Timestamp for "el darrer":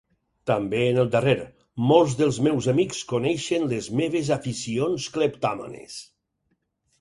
1.01-1.35